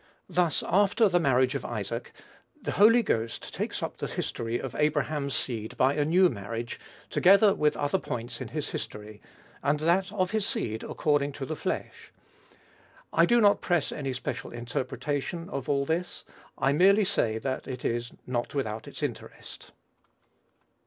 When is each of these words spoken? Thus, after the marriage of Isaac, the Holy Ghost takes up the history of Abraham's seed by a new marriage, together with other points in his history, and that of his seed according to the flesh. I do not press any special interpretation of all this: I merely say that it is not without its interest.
Thus, 0.29 0.63
after 0.67 1.07
the 1.07 1.19
marriage 1.19 1.53
of 1.53 1.63
Isaac, 1.63 2.11
the 2.59 2.71
Holy 2.71 3.03
Ghost 3.03 3.53
takes 3.53 3.83
up 3.83 3.97
the 3.97 4.07
history 4.07 4.57
of 4.57 4.73
Abraham's 4.73 5.35
seed 5.35 5.77
by 5.77 5.93
a 5.93 6.03
new 6.03 6.27
marriage, 6.27 6.79
together 7.11 7.53
with 7.53 7.77
other 7.77 7.99
points 7.99 8.41
in 8.41 8.47
his 8.47 8.71
history, 8.71 9.21
and 9.61 9.79
that 9.81 10.11
of 10.11 10.31
his 10.31 10.43
seed 10.43 10.81
according 10.81 11.33
to 11.33 11.45
the 11.45 11.55
flesh. 11.55 12.11
I 13.13 13.27
do 13.27 13.39
not 13.39 13.61
press 13.61 13.91
any 13.91 14.13
special 14.13 14.49
interpretation 14.49 15.47
of 15.49 15.69
all 15.69 15.85
this: 15.85 16.23
I 16.57 16.71
merely 16.73 17.05
say 17.05 17.37
that 17.37 17.67
it 17.67 17.85
is 17.85 18.11
not 18.25 18.55
without 18.55 18.87
its 18.87 19.03
interest. 19.03 19.71